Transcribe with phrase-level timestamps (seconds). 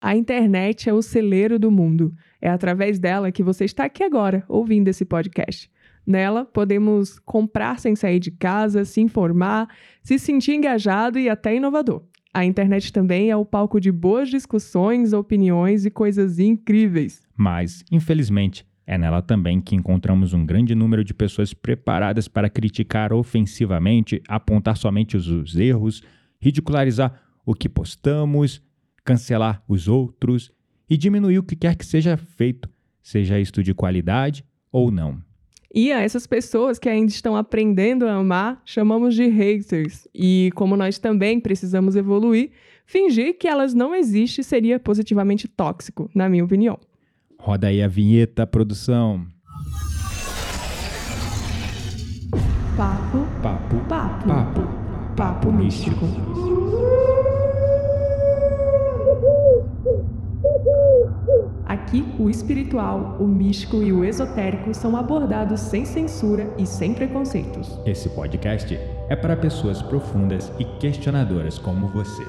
[0.00, 2.14] A internet é o celeiro do mundo.
[2.40, 5.68] É através dela que você está aqui agora, ouvindo esse podcast.
[6.06, 9.68] Nela, podemos comprar sem sair de casa, se informar,
[10.02, 12.04] se sentir engajado e até inovador.
[12.32, 17.20] A internet também é o palco de boas discussões, opiniões e coisas incríveis.
[17.36, 23.12] Mas, infelizmente, é nela também que encontramos um grande número de pessoas preparadas para criticar
[23.12, 26.02] ofensivamente, apontar somente os erros,
[26.40, 28.62] ridicularizar o que postamos
[29.08, 30.52] cancelar os outros
[30.88, 32.68] e diminuir o que quer que seja feito,
[33.02, 35.18] seja isto de qualidade ou não.
[35.74, 40.06] E a essas pessoas que ainda estão aprendendo a amar, chamamos de haters.
[40.14, 42.50] E como nós também precisamos evoluir,
[42.84, 46.78] fingir que elas não existem seria positivamente tóxico, na minha opinião.
[47.38, 49.26] Roda aí a vinheta, produção.
[52.76, 56.47] Papo, papo, papo, papo, papo místico.
[61.88, 67.80] Aqui, o espiritual, o místico e o esotérico são abordados sem censura e sem preconceitos.
[67.86, 72.26] Esse podcast é para pessoas profundas e questionadoras como você.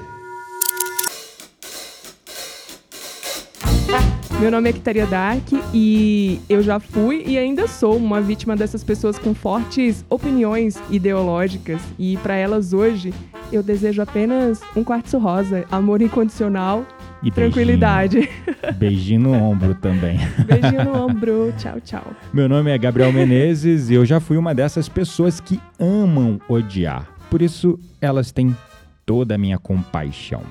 [4.40, 8.82] Meu nome é Kitaria Dark e eu já fui e ainda sou uma vítima dessas
[8.82, 11.82] pessoas com fortes opiniões ideológicas.
[11.98, 13.12] E para elas hoje,
[13.52, 16.86] eu desejo apenas um quartzo rosa, amor incondicional
[17.22, 18.18] e tranquilidade.
[18.18, 20.18] Beijinho, beijinho no ombro também.
[20.46, 21.52] Beijinho no ombro.
[21.58, 22.06] Tchau, tchau.
[22.32, 27.08] Meu nome é Gabriel Menezes e eu já fui uma dessas pessoas que amam odiar.
[27.30, 28.56] Por isso, elas têm
[29.04, 30.42] toda a minha compaixão.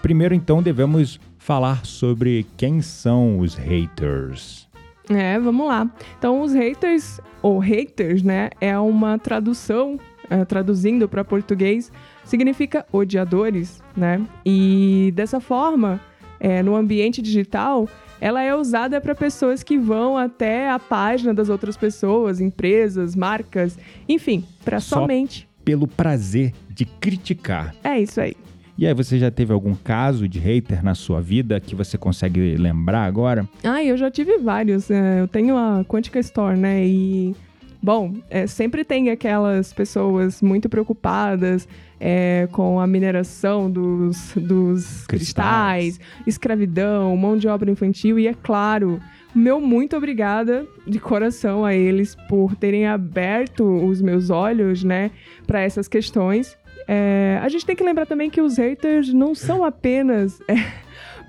[0.00, 4.68] Primeiro, então, devemos falar sobre quem são os haters.
[5.08, 5.90] É, vamos lá.
[6.18, 9.98] Então, os haters, ou haters, né, é uma tradução,
[10.30, 11.92] é, traduzindo para português,
[12.24, 14.20] significa odiadores, né?
[14.44, 16.00] E dessa forma,
[16.40, 17.88] é, no ambiente digital,
[18.20, 23.78] ela é usada para pessoas que vão até a página das outras pessoas, empresas, marcas,
[24.08, 27.74] enfim, para somente pelo prazer de criticar.
[27.82, 28.36] É isso aí.
[28.76, 32.56] E aí, você já teve algum caso de hater na sua vida que você consegue
[32.56, 33.48] lembrar agora?
[33.62, 34.90] Ah, eu já tive vários.
[34.90, 36.84] É, eu tenho a Quantica Store, né?
[36.84, 37.36] E,
[37.80, 41.68] bom, é, sempre tem aquelas pessoas muito preocupadas
[42.06, 45.96] é, com a mineração dos, dos cristais.
[45.96, 48.18] cristais, escravidão, mão de obra infantil.
[48.18, 49.00] E, é claro,
[49.34, 55.10] meu muito obrigada de coração a eles por terem aberto os meus olhos, né,
[55.46, 59.64] para essas questões é, a gente tem que lembrar também que os haters não são
[59.64, 60.54] apenas é,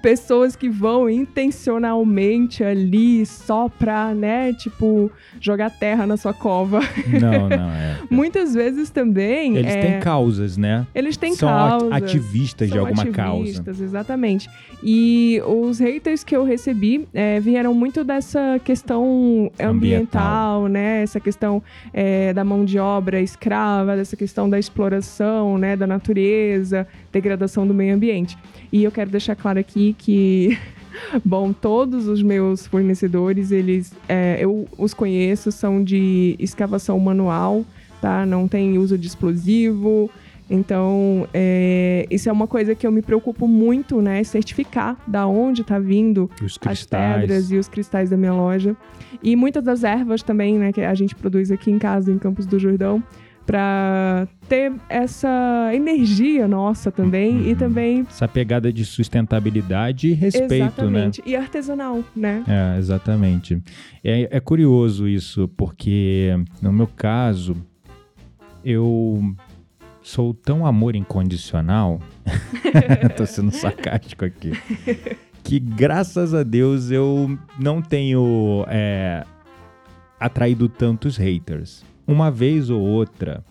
[0.06, 5.12] pessoas que vão intencionalmente ali só pra, né, tipo,
[5.42, 6.80] jogar terra na sua cova.
[7.08, 7.98] Não, não, é.
[8.08, 9.58] Muitas vezes também.
[9.58, 10.86] Eles é, têm causas, né?
[10.94, 11.92] Eles têm são causas.
[11.92, 13.84] ativistas são de alguma ativistas, causa.
[13.84, 14.48] Exatamente.
[14.84, 21.02] E os haters que eu recebi é, vieram muito dessa questão ambiental, ambiental né?
[21.02, 25.76] Essa questão é, da mão de obra escrava, dessa questão da exploração, né?
[25.76, 28.38] Da natureza, degradação do meio ambiente.
[28.72, 30.58] E eu quero deixar claro aqui que
[31.24, 37.66] Bom, todos os meus fornecedores, eles, é, eu os conheço, são de escavação manual,
[38.02, 38.26] tá?
[38.26, 40.10] Não tem uso de explosivo.
[40.48, 44.24] Então, é, isso é uma coisa que eu me preocupo muito, né?
[44.24, 46.30] Certificar da onde está vindo
[46.66, 48.76] as pedras e os cristais da minha loja.
[49.24, 50.72] E muitas das ervas também, né?
[50.72, 53.04] Que a gente produz aqui em casa, em Campos do Jordão
[53.46, 57.48] para ter essa energia nossa também uhum.
[57.50, 60.58] e também essa pegada de sustentabilidade e respeito, né?
[60.66, 61.22] exatamente.
[61.22, 61.28] né?
[61.28, 62.44] E artesanal, né?
[62.48, 63.62] É, exatamente.
[64.04, 67.56] É, é curioso isso porque no meu caso
[68.64, 69.36] eu
[70.02, 72.00] sou tão amor incondicional,
[73.16, 74.54] tô sendo sarcástico aqui,
[75.44, 79.24] que graças a Deus eu não tenho é,
[80.20, 83.44] atraído tantos haters uma vez ou outra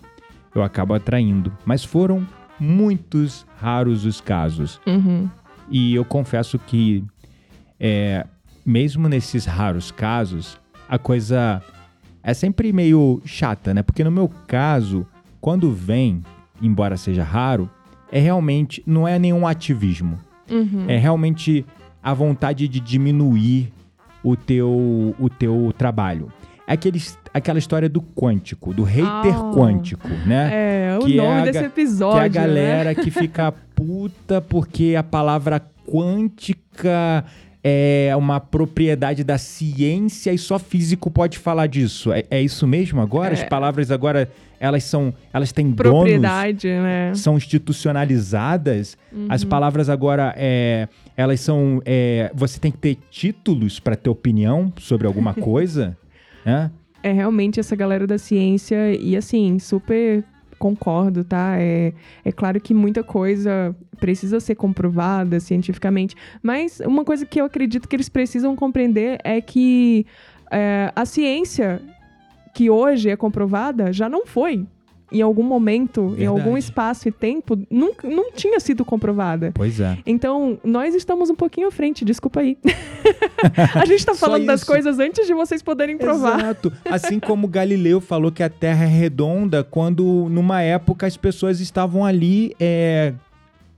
[0.53, 2.25] eu acabo atraindo, mas foram
[2.59, 4.79] muitos raros os casos.
[4.87, 5.29] Uhum.
[5.69, 7.03] E eu confesso que,
[7.79, 8.25] é,
[8.65, 10.57] mesmo nesses raros casos,
[10.87, 11.61] a coisa
[12.23, 13.83] é sempre meio chata, né?
[13.83, 15.05] Porque no meu caso,
[15.41, 16.21] quando vem,
[16.61, 17.69] embora seja raro,
[18.11, 20.17] é realmente, não é nenhum ativismo.
[20.49, 20.85] Uhum.
[20.87, 21.65] É realmente
[22.01, 23.73] a vontade de diminuir
[24.23, 26.31] o teu, o teu trabalho.
[26.67, 30.49] É aqueles aquela história do quântico, do hater oh, quântico, né?
[30.51, 32.31] É, o que nome é desse episódio.
[32.31, 32.47] Que é a né?
[32.47, 32.95] galera né?
[32.95, 37.25] que fica puta porque a palavra quântica
[37.67, 42.13] é uma propriedade da ciência e só físico pode falar disso.
[42.13, 43.29] É, é isso mesmo agora?
[43.29, 43.33] É.
[43.33, 44.29] As palavras agora
[44.59, 47.11] elas são elas têm propriedade, donos, né?
[47.15, 48.97] São institucionalizadas.
[49.11, 49.25] Uhum.
[49.29, 50.87] As palavras agora é
[51.17, 51.81] Elas são.
[51.85, 55.97] É, você tem que ter títulos para ter opinião sobre alguma coisa,
[56.45, 56.71] né?
[57.03, 60.23] É realmente essa galera da ciência e assim, super
[60.57, 61.55] concordo, tá?
[61.59, 61.93] É,
[62.23, 67.87] é claro que muita coisa precisa ser comprovada cientificamente, mas uma coisa que eu acredito
[67.87, 70.05] que eles precisam compreender é que
[70.51, 71.81] é, a ciência
[72.53, 74.65] que hoje é comprovada já não foi
[75.11, 76.23] em algum momento, Verdade.
[76.23, 79.51] em algum espaço e tempo, nunca, não tinha sido comprovada.
[79.53, 79.97] Pois é.
[80.05, 82.57] Então, nós estamos um pouquinho à frente, desculpa aí.
[83.75, 86.39] a gente está falando das coisas antes de vocês poderem provar.
[86.39, 86.73] Exato.
[86.89, 92.03] Assim como Galileu falou que a Terra é redonda, quando numa época as pessoas estavam
[92.03, 93.13] ali é,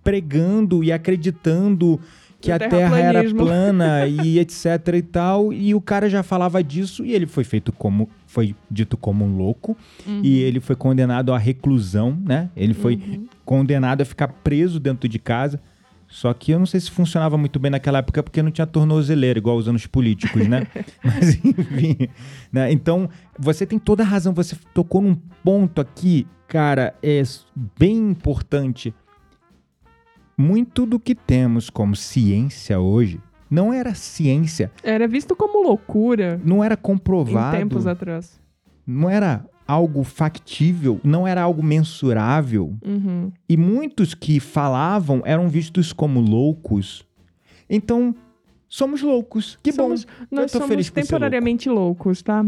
[0.04, 2.00] pregando e acreditando
[2.40, 7.06] que a Terra era plana e etc e tal, e o cara já falava disso
[7.06, 9.76] e ele foi feito como foi dito como um louco
[10.06, 10.22] uhum.
[10.24, 12.50] e ele foi condenado à reclusão, né?
[12.56, 13.28] Ele foi uhum.
[13.46, 15.60] condenado a ficar preso dentro de casa.
[16.10, 19.40] Só que eu não sei se funcionava muito bem naquela época porque não tinha tornozeleira,
[19.40, 20.66] igual os anos políticos, né?
[21.04, 22.08] Mas enfim.
[22.52, 22.72] Né?
[22.72, 24.34] Então, você tem toda a razão.
[24.34, 27.22] Você tocou num ponto aqui, cara, é
[27.78, 28.94] bem importante
[30.38, 33.20] muito do que temos como ciência hoje
[33.50, 34.72] não era ciência.
[34.84, 36.40] Era visto como loucura.
[36.44, 37.56] Não era comprovado.
[37.56, 38.40] Em tempos atrás.
[38.86, 42.74] Não era algo factível, não era algo mensurável.
[42.86, 43.32] Uhum.
[43.50, 47.06] E muitos que falavam eram vistos como loucos.
[47.70, 48.16] Então,
[48.70, 49.58] Somos loucos.
[49.64, 50.12] Que somos, bom.
[50.30, 52.44] Nós somos temporariamente loucos, tá?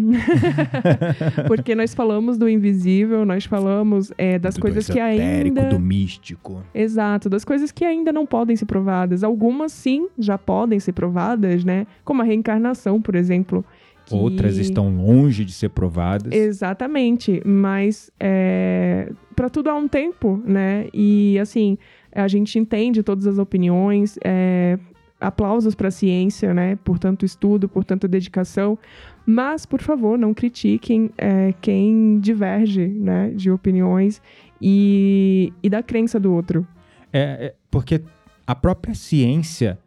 [1.47, 5.69] Porque nós falamos do invisível, nós falamos é, das do coisas que ainda.
[5.69, 6.61] do místico.
[6.75, 9.23] Exato, das coisas que ainda não podem ser provadas.
[9.23, 11.87] Algumas sim já podem ser provadas, né?
[12.03, 13.63] Como a reencarnação, por exemplo.
[14.05, 14.13] Que...
[14.13, 16.33] Outras estão longe de ser provadas.
[16.33, 19.09] Exatamente, mas é...
[19.35, 20.87] para tudo há um tempo, né?
[20.93, 21.77] E assim,
[22.11, 24.17] a gente entende todas as opiniões.
[24.21, 24.77] É
[25.19, 26.75] aplausos para a ciência, né?
[26.77, 28.77] Por tanto estudo, por tanta dedicação.
[29.25, 33.29] Mas, por favor, não critiquem é, quem diverge, né?
[33.31, 34.21] De opiniões
[34.61, 36.65] e, e da crença do outro.
[37.11, 38.01] É, é porque
[38.47, 39.77] a própria ciência,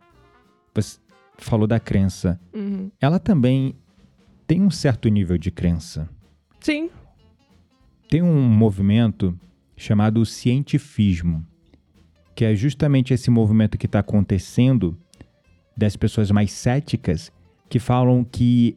[0.74, 0.98] você
[1.38, 2.90] falou da crença, uhum.
[3.00, 3.74] ela também
[4.46, 6.08] tem um certo nível de crença.
[6.60, 6.90] Sim.
[8.08, 9.38] Tem um movimento
[9.76, 11.44] chamado cientifismo,
[12.34, 14.96] que é justamente esse movimento que está acontecendo
[15.76, 17.32] das pessoas mais céticas
[17.68, 18.76] que falam que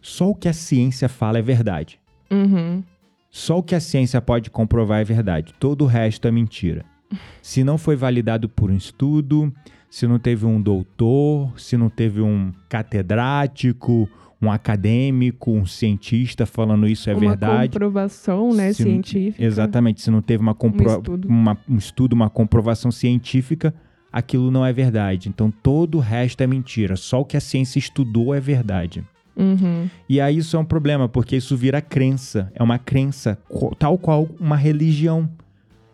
[0.00, 2.00] só o que a ciência fala é verdade.
[2.30, 2.82] Uhum.
[3.30, 5.54] Só o que a ciência pode comprovar é verdade.
[5.58, 6.84] Todo o resto é mentira.
[7.42, 9.52] Se não foi validado por um estudo,
[9.90, 14.08] se não teve um doutor, se não teve um catedrático,
[14.40, 17.54] um acadêmico, um cientista falando isso é uma verdade.
[17.54, 19.42] Uma comprovação, né, se científica.
[19.42, 21.28] exatamente, se não teve uma, compro, um, estudo.
[21.28, 23.74] Uma, um estudo, uma comprovação científica,
[24.12, 25.28] aquilo não é verdade.
[25.28, 26.96] Então todo o resto é mentira.
[26.96, 29.04] Só o que a ciência estudou é verdade.
[29.36, 29.88] Uhum.
[30.08, 32.50] E aí isso é um problema, porque isso vira crença.
[32.54, 33.38] É uma crença,
[33.78, 35.30] tal qual uma religião.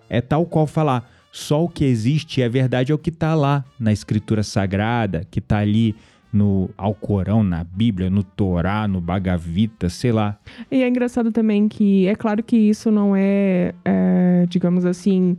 [0.08, 3.64] É tal qual falar, só o que existe é verdade, é o que está lá
[3.78, 5.94] na escritura sagrada, que está ali
[6.32, 10.38] no Alcorão, na Bíblia, no Torá, no Bhagavita, sei lá.
[10.70, 15.36] E é engraçado também que é claro que isso não é, é digamos assim,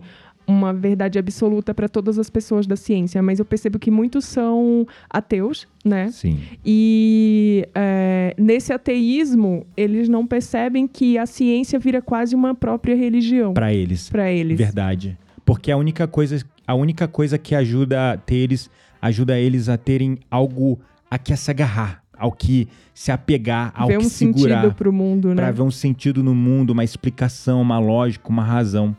[0.48, 4.88] uma verdade absoluta para todas as pessoas da ciência, mas eu percebo que muitos são
[5.10, 6.10] ateus, né?
[6.12, 6.40] Sim.
[6.66, 13.54] E é, nesse ateísmo, eles não percebem que a ciência vira quase uma própria religião.
[13.54, 14.10] Para eles.
[14.10, 14.58] Para eles.
[14.58, 15.18] Verdade.
[15.44, 18.70] Porque a única coisa, a única coisa que ajuda a ter eles,
[19.02, 24.00] ajuda eles a terem algo a que se agarrar, ao que se apegar, ao ver
[24.00, 24.62] que um segurar.
[24.62, 25.36] sentido pro mundo, né?
[25.36, 28.96] Para ver um sentido no mundo, uma explicação, uma lógica, uma razão.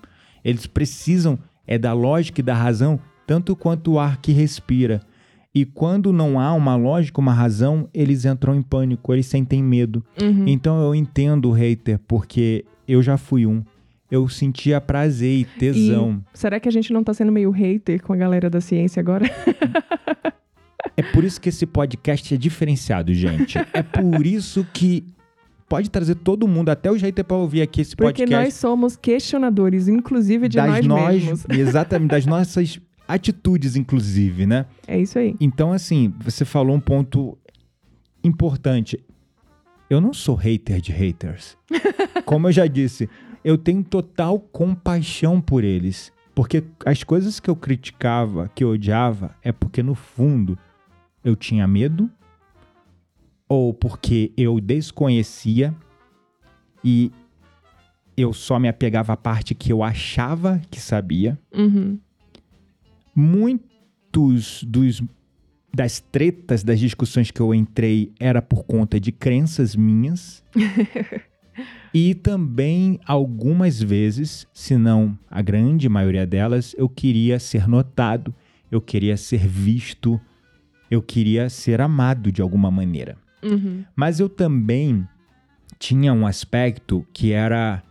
[0.46, 1.36] Eles precisam
[1.66, 5.00] é da lógica e da razão tanto quanto o ar que respira.
[5.52, 10.04] E quando não há uma lógica, uma razão, eles entram em pânico, eles sentem medo.
[10.22, 10.46] Uhum.
[10.46, 13.64] Então eu entendo o hater, porque eu já fui um.
[14.08, 16.22] Eu sentia prazer e tesão.
[16.32, 19.00] E será que a gente não tá sendo meio hater com a galera da ciência
[19.00, 19.28] agora?
[20.96, 23.58] é por isso que esse podcast é diferenciado, gente.
[23.72, 25.04] É por isso que
[25.68, 28.30] pode trazer todo mundo, até o jeito para ouvir aqui esse Porque podcast.
[28.30, 31.44] Porque nós somos questionadores, inclusive de nós, nós mesmos.
[31.50, 34.66] Exatamente, das nossas atitudes, inclusive, né?
[34.86, 35.36] É isso aí.
[35.40, 37.36] Então, assim, você falou um ponto
[38.22, 38.98] importante.
[39.88, 41.56] Eu não sou hater de haters.
[42.24, 43.08] Como eu já disse,
[43.44, 46.12] eu tenho total compaixão por eles.
[46.34, 50.58] Porque as coisas que eu criticava, que eu odiava, é porque no fundo
[51.24, 52.10] eu tinha medo
[53.48, 55.74] ou porque eu desconhecia
[56.84, 57.10] e
[58.16, 61.38] eu só me apegava à parte que eu achava que sabia.
[61.52, 61.98] Uhum.
[63.14, 63.76] Muito
[64.16, 65.02] muitos dos
[65.74, 70.42] das tretas, das discussões que eu entrei era por conta de crenças minhas.
[71.92, 78.34] e também algumas vezes, se não a grande maioria delas, eu queria ser notado,
[78.72, 80.18] eu queria ser visto,
[80.90, 83.18] eu queria ser amado de alguma maneira.
[83.42, 83.84] Uhum.
[83.94, 85.06] Mas eu também
[85.78, 87.82] tinha um aspecto que era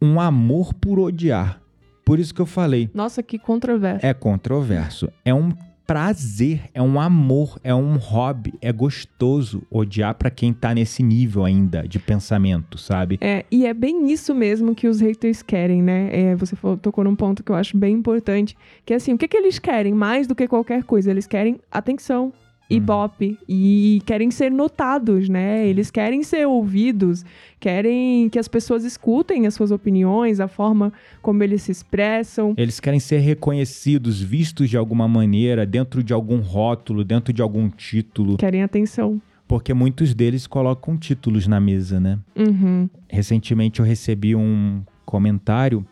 [0.00, 1.60] um amor por odiar.
[2.04, 2.90] Por isso que eu falei.
[2.92, 4.04] Nossa, que controverso.
[4.04, 5.10] É controverso.
[5.24, 5.52] É um
[5.86, 11.44] prazer, é um amor, é um hobby, é gostoso odiar para quem tá nesse nível
[11.44, 13.18] ainda de pensamento, sabe?
[13.20, 16.08] É, e é bem isso mesmo que os haters querem, né?
[16.10, 19.18] É, você falou, tocou num ponto que eu acho bem importante, que é assim, o
[19.18, 21.10] que, que eles querem mais do que qualquer coisa?
[21.10, 22.32] Eles querem atenção,
[22.68, 23.44] Ibope hum.
[23.48, 25.66] e querem ser notados, né?
[25.66, 27.24] Eles querem ser ouvidos,
[27.60, 32.54] querem que as pessoas escutem as suas opiniões, a forma como eles se expressam.
[32.56, 37.68] Eles querem ser reconhecidos, vistos de alguma maneira, dentro de algum rótulo, dentro de algum
[37.68, 38.36] título.
[38.36, 39.20] Querem atenção.
[39.46, 42.18] Porque muitos deles colocam títulos na mesa, né?
[42.34, 42.88] Uhum.
[43.08, 45.86] Recentemente eu recebi um comentário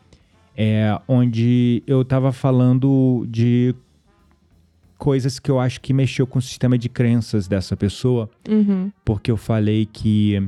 [0.57, 3.75] é, onde eu estava falando de
[5.02, 8.88] coisas que eu acho que mexeu com o sistema de crenças dessa pessoa, uhum.
[9.04, 10.40] porque eu falei que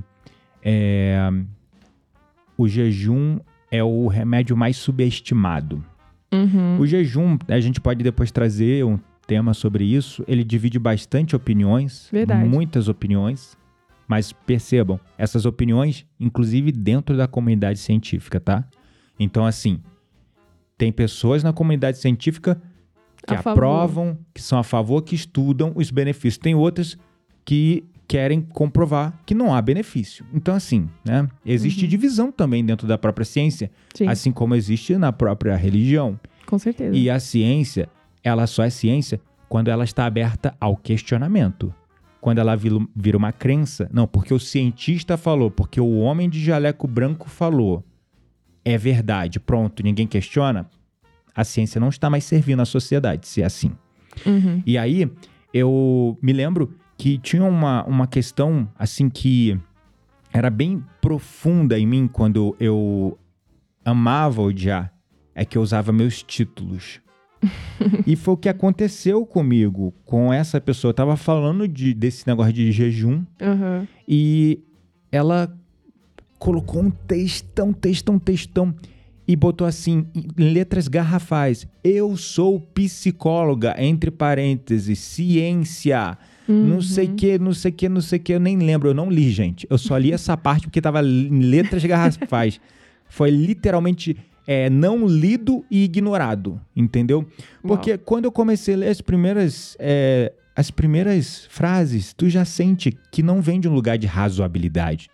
[0.62, 1.18] é,
[2.56, 5.84] o jejum é o remédio mais subestimado.
[6.32, 6.78] Uhum.
[6.78, 8.96] O jejum, a gente pode depois trazer um
[9.26, 12.48] tema sobre isso, ele divide bastante opiniões, Verdade.
[12.48, 13.58] muitas opiniões,
[14.06, 18.64] mas percebam, essas opiniões, inclusive dentro da comunidade científica, tá?
[19.18, 19.80] Então, assim,
[20.78, 22.62] tem pessoas na comunidade científica
[23.26, 26.38] que aprovam, que são a favor, que estudam os benefícios.
[26.38, 26.96] Tem outras
[27.44, 30.24] que querem comprovar que não há benefício.
[30.32, 31.28] Então, assim, né?
[31.44, 31.88] Existe uhum.
[31.88, 34.08] divisão também dentro da própria ciência, Sim.
[34.08, 36.18] assim como existe na própria religião.
[36.46, 36.94] Com certeza.
[36.94, 37.88] E a ciência,
[38.22, 41.74] ela só é ciência quando ela está aberta ao questionamento.
[42.20, 43.88] Quando ela vira uma crença.
[43.92, 47.84] Não, porque o cientista falou, porque o homem de jaleco branco falou.
[48.64, 50.68] É verdade, pronto, ninguém questiona
[51.34, 53.72] a ciência não está mais servindo à sociedade, se é assim.
[54.24, 54.62] Uhum.
[54.64, 55.10] E aí,
[55.52, 59.58] eu me lembro que tinha uma, uma questão, assim, que
[60.32, 63.18] era bem profunda em mim quando eu
[63.84, 64.92] amava odiar,
[65.34, 67.00] é que eu usava meus títulos.
[68.06, 70.90] e foi o que aconteceu comigo, com essa pessoa.
[70.90, 73.86] Eu tava falando de, desse negócio de jejum uhum.
[74.08, 74.60] e
[75.12, 75.54] ela
[76.38, 78.74] colocou um textão, textão, textão
[79.26, 86.16] e botou assim, em letras garrafais: Eu sou psicóloga, entre parênteses, ciência.
[86.46, 86.66] Uhum.
[86.66, 89.30] Não sei que, não sei que, não sei que, eu nem lembro, eu não li,
[89.30, 89.66] gente.
[89.70, 92.60] Eu só li essa parte porque tava em letras garrafais.
[93.08, 94.16] Foi literalmente
[94.46, 97.26] é, não lido e ignorado, entendeu?
[97.62, 98.00] Porque Uau.
[98.04, 103.22] quando eu comecei a ler as primeiras, é, as primeiras frases, tu já sente que
[103.22, 105.08] não vem de um lugar de razoabilidade.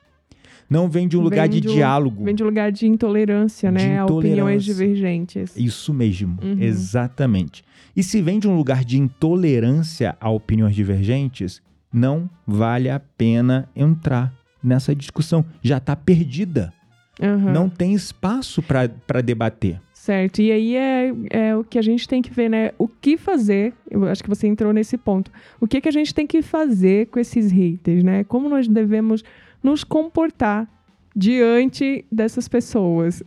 [0.71, 2.25] Não vem de um lugar de, de um, diálogo.
[2.25, 3.81] Vem de um lugar de intolerância, né?
[3.81, 4.15] De intolerância.
[4.15, 5.57] A opiniões divergentes.
[5.57, 6.57] Isso mesmo, uhum.
[6.61, 7.65] exatamente.
[7.97, 11.61] E se vem de um lugar de intolerância a opiniões divergentes,
[11.93, 15.45] não vale a pena entrar nessa discussão.
[15.61, 16.73] Já está perdida.
[17.21, 17.53] Uhum.
[17.53, 19.81] Não tem espaço para debater.
[19.93, 20.41] Certo.
[20.41, 22.71] E aí é, é o que a gente tem que ver, né?
[22.79, 23.75] O que fazer.
[23.91, 25.31] Eu acho que você entrou nesse ponto.
[25.61, 28.25] O que, que a gente tem que fazer com esses haters, né?
[28.25, 29.23] Como nós devemos
[29.63, 30.69] nos comportar
[31.15, 33.23] diante dessas pessoas.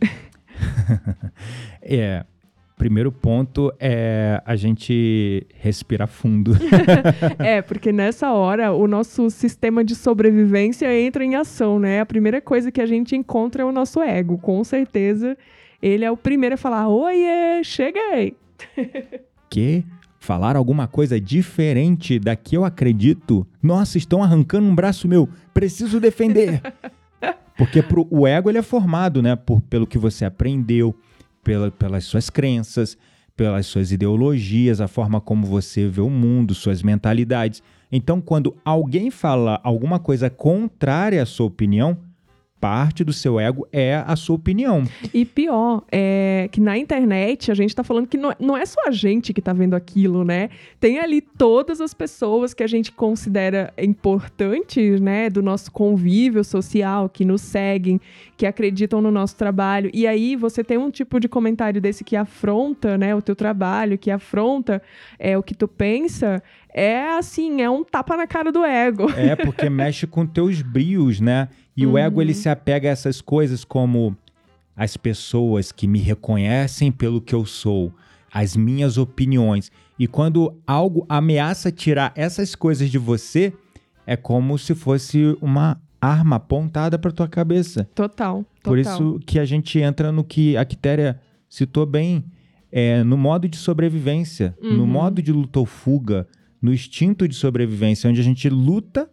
[1.82, 2.24] é.
[2.76, 6.52] Primeiro ponto é a gente respirar fundo.
[7.38, 12.00] é, porque nessa hora o nosso sistema de sobrevivência entra em ação, né?
[12.00, 14.38] A primeira coisa que a gente encontra é o nosso ego.
[14.38, 15.38] Com certeza,
[15.80, 18.36] ele é o primeiro a falar: Oiê, cheguei!
[19.48, 19.84] que?
[20.24, 26.00] Falar alguma coisa diferente da que eu acredito, nossa, estão arrancando um braço meu, preciso
[26.00, 26.62] defender.
[27.58, 30.94] Porque pro, o ego ele é formado, né, por, pelo que você aprendeu,
[31.44, 32.96] pela, pelas suas crenças,
[33.36, 37.62] pelas suas ideologias, a forma como você vê o mundo, suas mentalidades.
[37.92, 41.98] Então, quando alguém fala alguma coisa contrária à sua opinião,
[42.64, 44.84] parte do seu ego é a sua opinião.
[45.12, 48.64] E pior, é que na internet a gente está falando que não, é, não é
[48.64, 50.48] só a gente que está vendo aquilo, né?
[50.80, 55.28] Tem ali todas as pessoas que a gente considera importantes, né?
[55.28, 58.00] Do nosso convívio social, que nos seguem,
[58.34, 59.90] que acreditam no nosso trabalho.
[59.92, 63.14] E aí você tem um tipo de comentário desse que afronta, né?
[63.14, 64.80] O teu trabalho, que afronta
[65.18, 66.42] é, o que tu pensa
[66.74, 69.08] é assim, é um tapa na cara do ego.
[69.10, 71.48] É, porque mexe com teus brios, né?
[71.76, 71.92] E uhum.
[71.92, 72.38] o ego ele uhum.
[72.38, 74.16] se apega a essas coisas como
[74.76, 77.92] as pessoas que me reconhecem pelo que eu sou,
[78.32, 79.70] as minhas opiniões.
[79.98, 83.52] E quando algo ameaça tirar essas coisas de você,
[84.06, 87.88] é como se fosse uma arma apontada para tua cabeça.
[87.94, 88.44] Total, total.
[88.62, 92.24] Por isso que a gente entra no que a Quitéria citou bem,
[92.70, 94.78] é, no modo de sobrevivência, uhum.
[94.78, 96.26] no modo de luta ou fuga,
[96.60, 99.08] no instinto de sobrevivência, onde a gente luta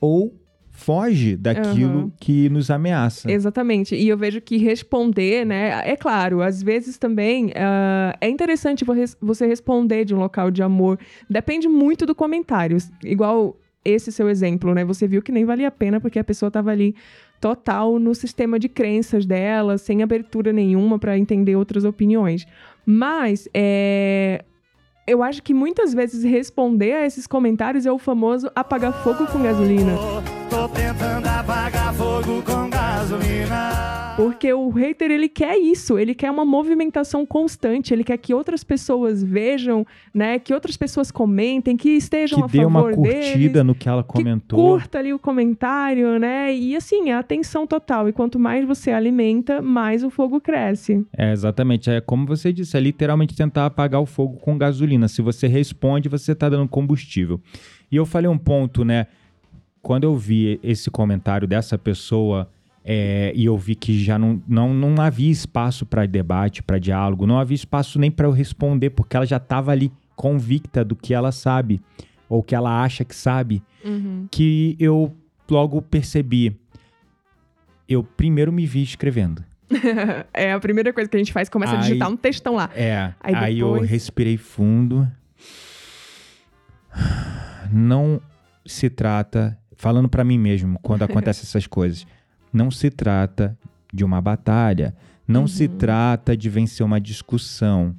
[0.00, 0.34] ou
[0.74, 2.12] foge daquilo uhum.
[2.18, 3.30] que nos ameaça.
[3.30, 3.94] Exatamente.
[3.94, 5.80] E eu vejo que responder, né?
[5.84, 8.84] É claro, às vezes também uh, é interessante
[9.20, 10.98] você responder de um local de amor.
[11.30, 12.76] Depende muito do comentário.
[13.04, 14.84] Igual esse seu exemplo, né?
[14.84, 16.96] Você viu que nem valia a pena porque a pessoa estava ali
[17.40, 22.48] total no sistema de crenças dela, sem abertura nenhuma para entender outras opiniões.
[22.84, 24.44] Mas é,
[25.06, 29.42] eu acho que muitas vezes responder a esses comentários é o famoso apagar fogo com
[29.42, 29.92] gasolina.
[30.48, 34.03] Tô tentando apagar fogo com gasolina.
[34.16, 38.62] Porque o hater, ele quer isso, ele quer uma movimentação constante, ele quer que outras
[38.62, 43.38] pessoas vejam, né, que outras pessoas comentem, que estejam que a favor dê uma curtida
[43.38, 44.56] deles, no que ela comentou.
[44.56, 46.54] Que curta ali o comentário, né?
[46.54, 48.08] E assim, a atenção total.
[48.08, 51.04] E quanto mais você alimenta, mais o fogo cresce.
[51.16, 51.90] É, exatamente.
[51.90, 55.08] É como você disse, é literalmente tentar apagar o fogo com gasolina.
[55.08, 57.40] Se você responde, você está dando combustível.
[57.90, 59.08] E eu falei um ponto, né?
[59.84, 62.48] quando eu vi esse comentário dessa pessoa
[62.84, 67.26] é, e eu vi que já não, não, não havia espaço para debate, para diálogo,
[67.26, 71.14] não havia espaço nem para eu responder, porque ela já estava ali convicta do que
[71.14, 71.80] ela sabe,
[72.28, 74.28] ou que ela acha que sabe, uhum.
[74.30, 75.16] que eu
[75.50, 76.54] logo percebi.
[77.88, 79.42] Eu primeiro me vi escrevendo.
[80.34, 82.70] é a primeira coisa que a gente faz, começa aí, a digitar um textão lá.
[82.74, 85.10] É, aí, aí eu respirei fundo.
[87.72, 88.20] Não
[88.66, 92.06] se trata falando para mim mesmo quando acontecem essas coisas.
[92.54, 93.58] Não se trata
[93.92, 94.94] de uma batalha,
[95.26, 95.48] não uhum.
[95.48, 97.96] se trata de vencer uma discussão.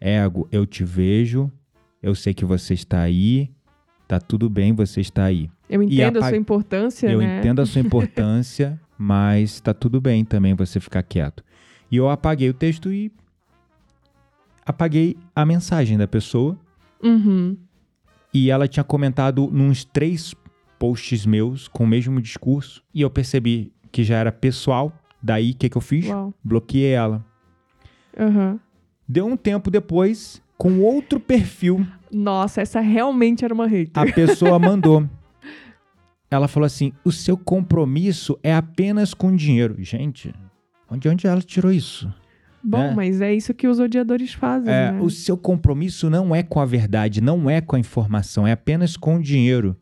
[0.00, 1.50] Ego, eu te vejo,
[2.00, 3.50] eu sei que você está aí,
[4.06, 5.50] tá tudo bem, você está aí.
[5.68, 7.40] Eu entendo a, a sua importância, eu né?
[7.40, 11.42] entendo a sua importância, mas tá tudo bem também você ficar quieto.
[11.90, 13.10] E eu apaguei o texto e
[14.64, 16.56] apaguei a mensagem da pessoa.
[17.02, 17.56] Uhum.
[18.32, 20.32] E ela tinha comentado nos três
[20.78, 24.92] posts meus com o mesmo discurso e eu percebi que já era pessoal.
[25.22, 26.06] Daí, o que, que eu fiz?
[26.06, 26.34] Uau.
[26.44, 27.24] Bloqueei ela.
[28.14, 28.60] Uhum.
[29.08, 31.86] Deu um tempo depois, com outro perfil.
[32.12, 34.02] Nossa, essa realmente era uma hater.
[34.02, 35.08] A pessoa mandou.
[36.30, 39.76] ela falou assim: o seu compromisso é apenas com dinheiro.
[39.78, 40.34] Gente,
[40.90, 42.12] onde, onde ela tirou isso?
[42.62, 42.94] Bom, né?
[42.94, 44.70] mas é isso que os odiadores fazem.
[44.70, 45.00] É, né?
[45.00, 48.94] O seu compromisso não é com a verdade, não é com a informação, é apenas
[48.94, 49.74] com o dinheiro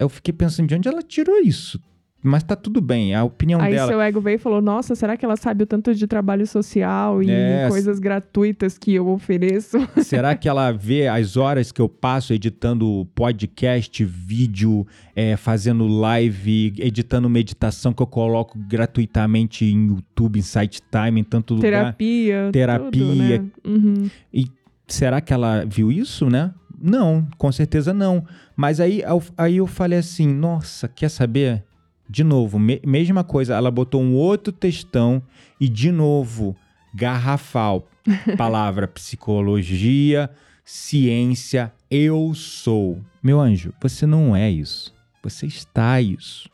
[0.00, 1.78] eu fiquei pensando de onde ela tirou isso.
[2.22, 3.86] Mas tá tudo bem, a opinião Aí dela.
[3.86, 6.46] Aí seu ego veio e falou: Nossa, será que ela sabe o tanto de trabalho
[6.46, 9.78] social e é, coisas gratuitas que eu ofereço?
[10.04, 16.74] Será que ela vê as horas que eu passo editando podcast, vídeo, é, fazendo live,
[16.78, 22.52] editando meditação que eu coloco gratuitamente em YouTube, em Site Time, em tanto Terapia, lugar?
[22.52, 22.90] Terapia.
[22.90, 23.44] Tudo, né?
[23.66, 24.10] uhum.
[24.32, 24.46] E
[24.86, 26.52] será que ela viu isso, né?
[26.82, 28.24] Não, com certeza não.
[28.56, 29.02] Mas aí,
[29.36, 31.64] aí eu falei assim, nossa, quer saber?
[32.10, 35.22] De novo, me, mesma coisa, ela botou um outro textão
[35.60, 36.56] e de novo,
[36.92, 37.86] garrafal.
[38.36, 40.28] Palavra psicologia,
[40.64, 43.00] ciência, eu sou.
[43.22, 44.92] Meu anjo, você não é isso.
[45.22, 46.50] Você está isso.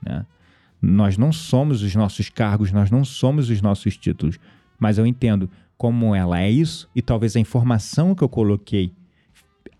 [0.00, 0.24] Né?
[0.80, 4.38] Nós não somos os nossos cargos, nós não somos os nossos títulos.
[4.78, 8.92] Mas eu entendo como ela é isso e talvez a informação que eu coloquei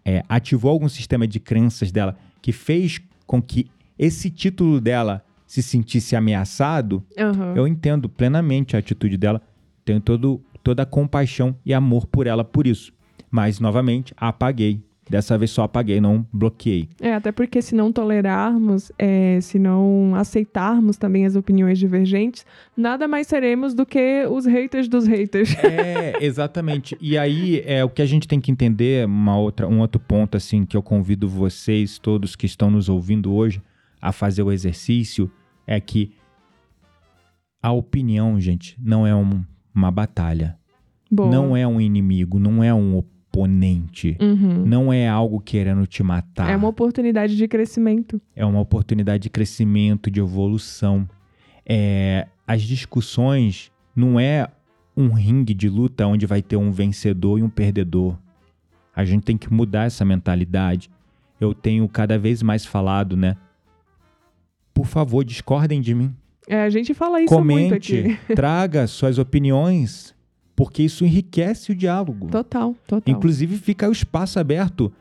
[0.05, 5.63] é, ativou algum sistema de crenças dela que fez com que esse título dela se
[5.63, 7.57] sentisse ameaçado, uhum.
[7.57, 9.41] eu entendo plenamente a atitude dela,
[9.85, 12.93] tenho todo, toda a compaixão e amor por ela por isso.
[13.31, 16.89] Mas, novamente, apaguei Dessa vez só apaguei, não bloqueei.
[17.01, 23.07] É, até porque se não tolerarmos, é, se não aceitarmos também as opiniões divergentes, nada
[23.07, 25.55] mais seremos do que os haters dos haters.
[25.65, 26.97] É, exatamente.
[27.01, 30.37] E aí, é, o que a gente tem que entender, uma outra, um outro ponto,
[30.37, 33.61] assim, que eu convido vocês, todos que estão nos ouvindo hoje,
[34.05, 35.31] a fazer o exercício,
[35.67, 36.13] é que
[37.63, 39.43] a opinião, gente, não é um,
[39.75, 40.59] uma batalha.
[41.11, 41.31] Boa.
[41.31, 44.19] Não é um inimigo, não é um oponente.
[44.21, 44.67] Uhum.
[44.67, 46.51] Não é algo querendo te matar.
[46.51, 48.21] É uma oportunidade de crescimento.
[48.37, 51.09] É uma oportunidade de crescimento, de evolução.
[51.65, 54.47] É, as discussões não é
[54.95, 58.19] um ringue de luta onde vai ter um vencedor e um perdedor.
[58.95, 60.91] A gente tem que mudar essa mentalidade.
[61.41, 63.39] Eu tenho cada vez mais falado, né?
[64.75, 66.15] Por favor, discordem de mim.
[66.47, 68.19] É, a gente fala isso Comente, muito aqui.
[68.35, 70.15] traga suas opiniões
[70.57, 72.29] porque isso enriquece o diálogo.
[72.29, 73.15] Total, total.
[73.15, 74.93] Inclusive, fica o espaço aberto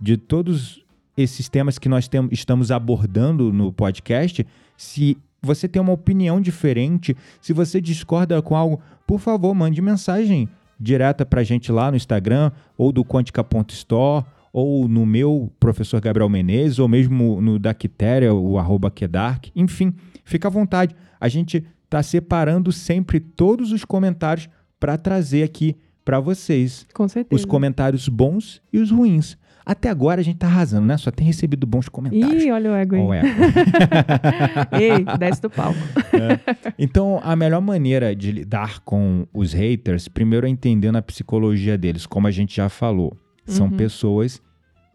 [0.00, 0.84] de todos
[1.16, 4.46] esses temas que nós tem, estamos abordando no podcast.
[4.76, 10.48] Se você tem uma opinião diferente, se você discorda com algo, por favor, mande mensagem
[10.78, 14.26] direta para a gente lá no Instagram, ou do Quantica.store,
[14.58, 19.50] ou no meu professor Gabriel Menezes, ou mesmo no da Quitéria, o arroba Kedark.
[19.54, 19.92] Enfim,
[20.24, 20.96] fica à vontade.
[21.20, 24.48] A gente está separando sempre todos os comentários
[24.80, 26.86] para trazer aqui para vocês.
[26.94, 27.38] Com certeza.
[27.38, 29.36] Os comentários bons e os ruins.
[29.66, 30.96] Até agora a gente tá arrasando, né?
[30.96, 32.42] Só tem recebido bons comentários.
[32.42, 33.02] Ih, olha o ego aí.
[33.02, 33.28] O ego.
[34.72, 35.78] Ei, desce do palco.
[36.16, 36.72] É.
[36.78, 42.06] Então, a melhor maneira de lidar com os haters, primeiro é entendendo a psicologia deles,
[42.06, 43.14] como a gente já falou.
[43.44, 43.76] São Uhum.
[43.76, 44.40] pessoas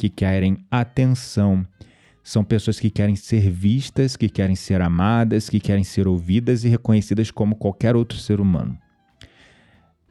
[0.02, 1.64] que querem atenção.
[2.24, 6.70] São pessoas que querem ser vistas, que querem ser amadas, que querem ser ouvidas e
[6.70, 8.76] reconhecidas como qualquer outro ser humano.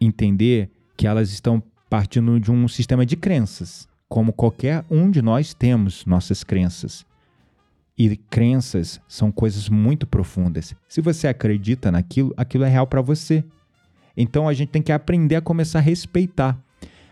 [0.01, 5.55] Entender que elas estão partindo de um sistema de crenças, como qualquer um de nós
[5.55, 7.05] temos nossas crenças.
[7.99, 10.73] E crenças são coisas muito profundas.
[10.89, 13.43] Se você acredita naquilo, aquilo é real para você.
[14.17, 16.57] Então a gente tem que aprender a começar a respeitar.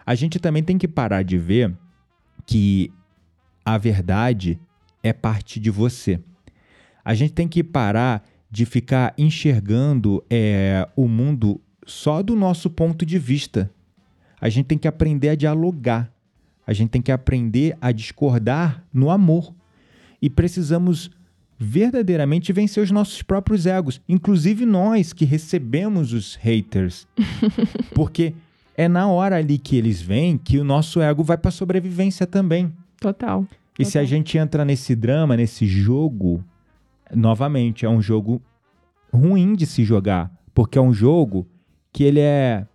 [0.07, 1.77] A gente também tem que parar de ver
[2.49, 2.91] que
[3.63, 4.59] a verdade
[5.03, 6.19] é parte de você.
[7.05, 13.05] A gente tem que parar de ficar enxergando é, o mundo só do nosso ponto
[13.05, 13.71] de vista.
[14.41, 16.11] A gente tem que aprender a dialogar.
[16.67, 19.55] A gente tem que aprender a discordar no amor.
[20.21, 21.11] E precisamos
[21.59, 27.07] verdadeiramente vencer os nossos próprios egos, inclusive nós que recebemos os haters.
[27.95, 28.33] Porque
[28.79, 32.73] é na hora ali que eles vêm que o nosso ego vai para sobrevivência também.
[33.01, 33.45] Total.
[33.77, 36.45] E se a gente entra nesse drama, nesse jogo,
[37.13, 38.41] novamente, é um jogo
[39.13, 41.45] ruim de se jogar, porque é um jogo
[41.93, 42.69] que ele é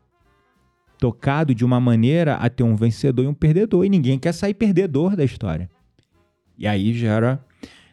[0.98, 4.54] tocado de uma maneira a ter um vencedor e um perdedor, e ninguém quer sair
[4.54, 5.70] perdedor da história.
[6.58, 7.42] E aí gera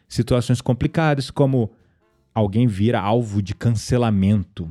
[0.08, 1.70] situações complicadas, como
[2.34, 4.68] alguém vira alvo de cancelamento.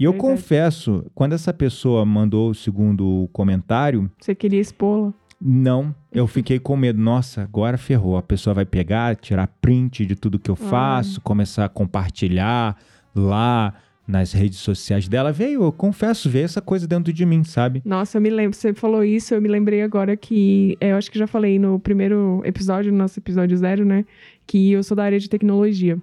[0.00, 0.32] E eu Verdade.
[0.34, 5.12] confesso, quando essa pessoa mandou o segundo comentário, Você queria expô-la?
[5.40, 6.98] não, eu fiquei com medo.
[6.98, 8.16] Nossa, agora ferrou.
[8.16, 12.76] A pessoa vai pegar, tirar print de tudo que eu faço, começar a compartilhar
[13.14, 13.74] lá
[14.08, 15.30] nas redes sociais dela.
[15.32, 17.80] Veio, eu confesso, veio essa coisa dentro de mim, sabe?
[17.84, 18.56] Nossa, eu me lembro.
[18.56, 20.76] Você falou isso, eu me lembrei agora que.
[20.80, 24.04] é, Eu acho que já falei no primeiro episódio, no nosso episódio zero, né?
[24.46, 25.96] Que eu sou da área de tecnologia.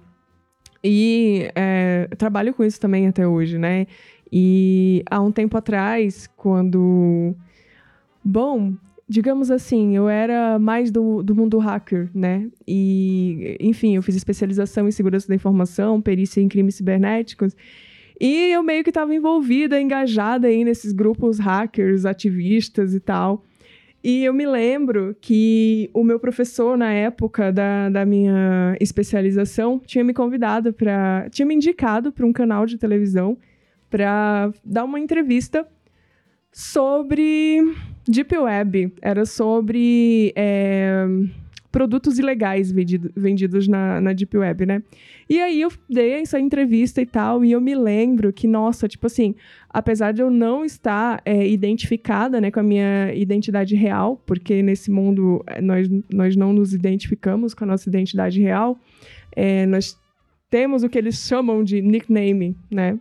[0.90, 3.86] E é, trabalho com isso também até hoje, né?
[4.32, 7.34] E há um tempo atrás, quando.
[8.24, 8.72] Bom,
[9.06, 12.48] digamos assim, eu era mais do, do mundo hacker, né?
[12.66, 17.54] E, enfim, eu fiz especialização em segurança da informação, perícia em crimes cibernéticos.
[18.18, 23.44] E eu meio que estava envolvida, engajada aí nesses grupos hackers, ativistas e tal.
[24.02, 30.04] E eu me lembro que o meu professor, na época da, da minha especialização, tinha
[30.04, 31.28] me convidado para.
[31.30, 33.36] tinha me indicado para um canal de televisão
[33.90, 35.66] para dar uma entrevista
[36.52, 37.60] sobre
[38.06, 38.92] Deep Web.
[39.02, 41.06] Era sobre é,
[41.70, 44.82] produtos ilegais vendido- vendidos na, na Deep Web, né?
[45.28, 49.06] E aí eu dei essa entrevista e tal, e eu me lembro que, nossa, tipo
[49.06, 49.34] assim,
[49.70, 54.90] apesar de eu não estar é, identificada né, com a minha identidade real, porque nesse
[54.90, 58.78] mundo é, nós, nós não nos identificamos com a nossa identidade real,
[59.36, 59.96] é, nós
[60.50, 62.98] temos o que eles chamam de nickname, né?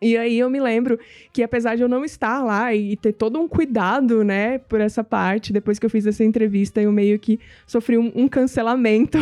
[0.00, 0.98] E aí eu me lembro
[1.32, 5.02] que apesar de eu não estar lá e ter todo um cuidado, né, por essa
[5.02, 9.18] parte, depois que eu fiz essa entrevista, eu meio que sofri um, um cancelamento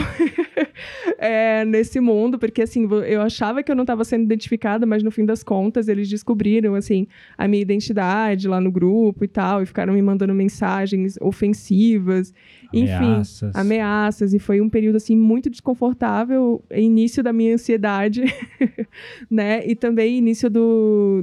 [1.18, 5.10] é, nesse mundo, porque assim, eu achava que eu não estava sendo identificada, mas no
[5.10, 7.06] fim das contas eles descobriram, assim,
[7.36, 12.32] a minha identidade lá no grupo e tal, e ficaram me mandando mensagens ofensivas,
[12.72, 13.42] Ameaças.
[13.42, 18.24] enfim, ameaças, e foi um período, assim, muito desconfortável, início da minha ansiedade,
[19.30, 20.63] né, e também início do,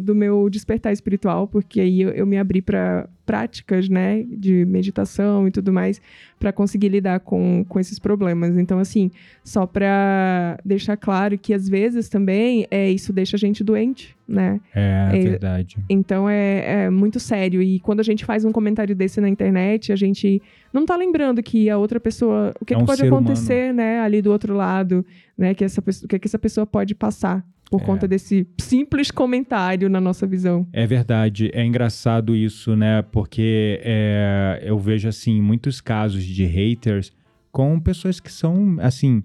[0.01, 5.47] do meu despertar espiritual, porque aí eu, eu me abri para práticas, né, de meditação
[5.47, 6.01] e tudo mais,
[6.37, 8.57] para conseguir lidar com, com esses problemas.
[8.57, 9.09] Então, assim,
[9.43, 14.59] só para deixar claro que às vezes também é, isso deixa a gente doente, né?
[14.75, 15.77] É, É, verdade.
[15.89, 17.61] Então é, é muito sério.
[17.61, 20.41] E quando a gente faz um comentário desse na internet, a gente
[20.73, 22.53] não tá lembrando que a outra pessoa.
[22.59, 25.05] O que, É que um pode acontecer, né, ali do outro lado,
[25.37, 25.53] né?
[25.53, 27.85] Que essa, o que, que essa pessoa pode passar por É.
[27.85, 30.67] conta desse simples comentário na nossa visão.
[30.73, 33.01] É verdade, é engraçado isso, né?
[33.01, 37.11] Porque é, eu vejo, assim, muitos casos de haters
[37.51, 39.23] com pessoas que são, assim,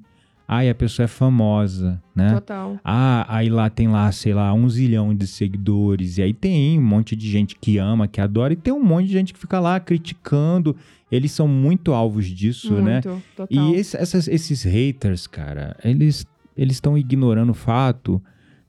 [0.48, 2.32] Ai, a pessoa é famosa, né?
[2.34, 2.78] Total.
[2.84, 6.18] Ah, aí lá tem lá, sei lá, um zilhão de seguidores.
[6.18, 9.08] E aí tem um monte de gente que ama, que adora, e tem um monte
[9.08, 10.76] de gente que fica lá criticando.
[11.10, 13.02] Eles são muito alvos disso, né?
[13.04, 13.48] Muito, total.
[13.50, 16.24] E esse- essas- esses haters, cara, eles
[16.56, 18.22] eles estão ignorando o fato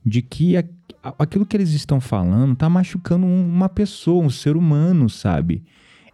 [0.04, 0.64] de que a-
[1.18, 5.62] aquilo que eles estão falando tá machucando um- uma pessoa, um ser humano, sabe?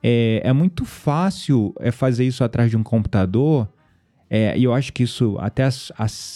[0.03, 3.68] É, é muito fácil é fazer isso atrás de um computador.
[4.31, 5.62] é, e eu acho que isso até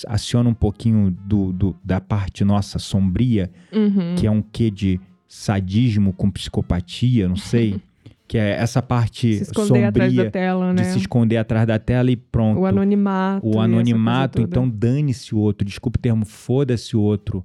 [0.06, 4.14] aciona um pouquinho do, do- da parte nossa sombria, Uhum.
[4.16, 7.80] que é um quê de sadismo com psicopatia, não sei.
[8.28, 10.84] que é essa parte Se esconder atrás da tela, de né?
[10.84, 12.60] se esconder atrás da tela e pronto.
[12.60, 13.48] O anonimato.
[13.48, 17.44] O anonimato, então dane-se o outro, desculpa o termo, foda-se o outro.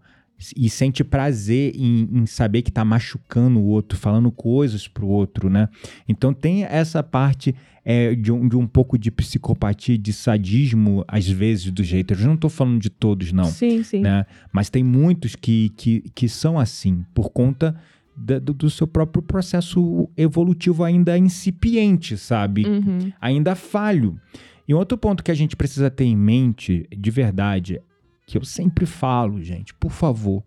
[0.57, 5.49] E sente prazer em, em saber que tá machucando o outro, falando coisas pro outro,
[5.49, 5.69] né?
[6.05, 11.29] Então tem essa parte é, de, um, de um pouco de psicopatia, de sadismo, às
[11.29, 12.21] vezes, dos haters.
[12.21, 14.01] Eu não tô falando de todos, não Sim, sim.
[14.01, 14.25] né?
[14.51, 17.73] Mas tem muitos que, que, que são assim, por conta
[18.15, 22.65] da- do, do seu próprio processo evolutivo ainda incipiente, sabe?
[22.65, 23.11] Uhum.
[23.19, 24.19] Ainda falho.
[24.67, 27.81] E outro ponto que a gente precisa ter em mente, de verdade,
[28.25, 30.41] que eu sempre falo, gente, por favor,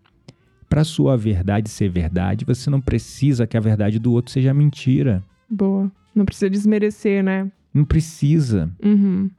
[0.69, 5.23] para sua verdade ser verdade, você não precisa que a verdade do outro seja mentira.
[5.49, 5.89] Boa.
[6.15, 7.49] Não precisa desmerecer, né?
[7.73, 8.71] Não precisa.
[8.83, 9.29] Uhum.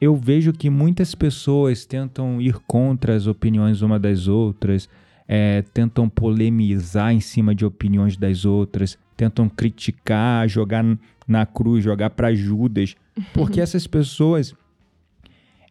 [0.00, 4.88] eu vejo que muitas pessoas tentam ir contra as opiniões uma das outras,
[5.26, 10.84] é, tentam polemizar em cima de opiniões das outras, tentam criticar, jogar
[11.26, 12.94] na cruz, jogar para Judas,
[13.32, 14.54] porque essas pessoas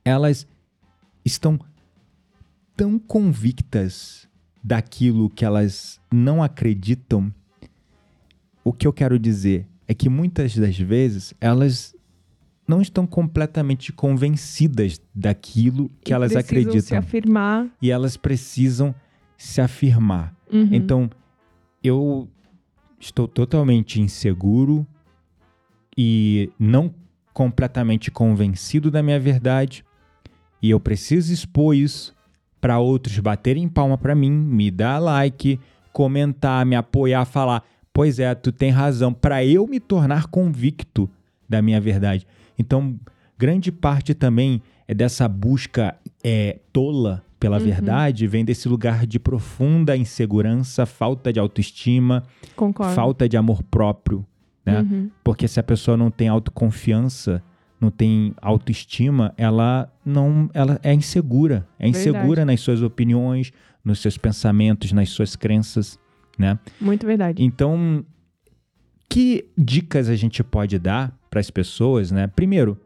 [0.03, 0.47] elas
[1.23, 1.59] estão
[2.75, 4.27] tão convictas
[4.63, 7.33] daquilo que elas não acreditam.
[8.63, 11.93] O que eu quero dizer é que muitas das vezes elas
[12.67, 17.67] não estão completamente convencidas daquilo que E elas precisam se acreditam afirmar.
[17.81, 18.95] e elas precisam
[19.43, 20.33] se afirmar.
[20.51, 20.69] Uhum.
[20.71, 21.09] Então,
[21.83, 22.29] eu
[22.97, 24.87] estou totalmente inseguro
[25.97, 26.93] e não
[27.33, 29.83] completamente convencido da minha verdade,
[30.61, 32.15] e eu preciso expor isso
[32.61, 35.59] para outros baterem palma para mim, me dar like,
[35.91, 41.09] comentar, me apoiar, falar: "Pois é, tu tem razão", para eu me tornar convicto
[41.49, 42.25] da minha verdade.
[42.57, 42.97] Então,
[43.37, 47.65] grande parte também é dessa busca é, tola pela Uhum.
[47.65, 52.23] verdade, vem desse lugar de profunda insegurança, falta de autoestima,
[52.55, 52.93] Concordo.
[52.95, 54.25] falta de amor próprio,
[54.65, 54.79] né?
[54.79, 55.11] Uhum.
[55.21, 57.43] Porque se a pessoa não tem autoconfiança,
[57.81, 62.45] não tem autoestima, ela não, ela é insegura, é insegura Verdade.
[62.45, 63.51] nas suas opiniões,
[63.83, 65.99] nos seus pensamentos, nas suas crenças,
[66.39, 66.57] né?
[66.79, 67.43] Muito verdade.
[67.43, 68.05] Então,
[69.09, 72.25] que dicas a gente pode dar para as pessoas, né?
[72.27, 72.79] Primeiro,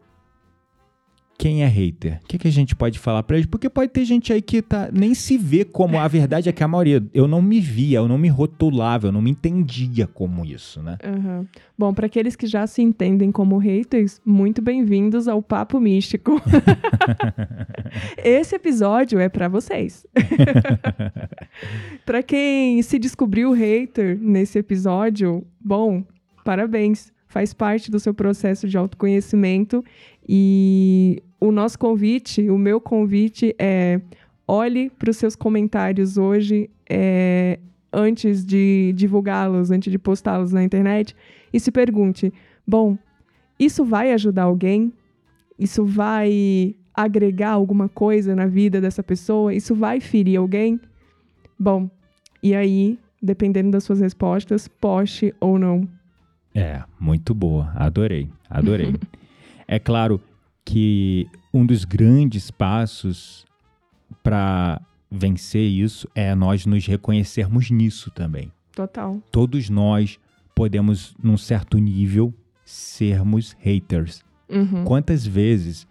[1.37, 2.19] quem é hater?
[2.23, 3.45] O que, que a gente pode falar para eles?
[3.45, 5.99] Porque pode ter gente aí que tá, nem se vê como.
[5.99, 7.03] A verdade é que a maioria.
[7.13, 10.97] Eu não me via, eu não me rotulava, eu não me entendia como isso, né?
[11.05, 11.45] Uhum.
[11.77, 16.41] Bom, para aqueles que já se entendem como haters, muito bem-vindos ao Papo Místico.
[18.17, 20.07] Esse episódio é para vocês.
[22.03, 26.03] para quem se descobriu hater nesse episódio, bom,
[26.43, 27.15] parabéns.
[27.29, 29.83] Faz parte do seu processo de autoconhecimento
[30.27, 34.01] e o nosso convite, o meu convite é
[34.47, 37.59] olhe para os seus comentários hoje é,
[37.91, 41.15] antes de divulgá-los, antes de postá-los na internet
[41.51, 42.33] e se pergunte:
[42.65, 42.97] bom,
[43.59, 44.93] isso vai ajudar alguém?
[45.59, 49.53] Isso vai agregar alguma coisa na vida dessa pessoa?
[49.53, 50.79] Isso vai ferir alguém?
[51.59, 51.89] Bom,
[52.41, 55.87] e aí, dependendo das suas respostas, poste ou não.
[56.53, 57.71] É, muito boa.
[57.75, 58.95] Adorei, adorei.
[59.67, 60.21] é claro
[60.65, 63.45] que um dos grandes passos
[64.23, 68.51] para vencer isso é nós nos reconhecermos nisso também.
[68.75, 69.21] Total.
[69.31, 70.19] Todos nós
[70.53, 72.33] podemos, num certo nível,
[72.65, 74.23] sermos haters.
[74.49, 74.83] Uhum.
[74.83, 75.87] Quantas vezes